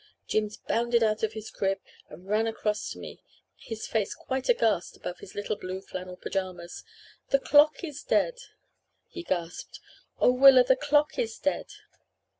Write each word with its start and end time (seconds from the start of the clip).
Jims 0.27 0.57
bounded 0.57 1.03
out 1.03 1.21
of 1.21 1.33
his 1.33 1.51
crib 1.51 1.79
and 2.09 2.27
ran 2.27 2.47
across 2.47 2.89
to 2.89 2.97
me, 2.97 3.21
his 3.55 3.85
face 3.85 4.15
quite 4.15 4.49
aghast 4.49 4.97
above 4.97 5.19
his 5.19 5.35
little 5.35 5.55
blue 5.55 5.79
flannel 5.79 6.15
pyjamas. 6.17 6.83
'The 7.29 7.37
clock 7.37 7.83
is 7.83 8.01
dead,' 8.01 8.39
he 9.09 9.21
gasped, 9.21 9.79
'oh 10.17 10.31
Willa, 10.31 10.63
the 10.63 10.75
clock 10.75 11.19
is 11.19 11.37
dead.' 11.37 11.69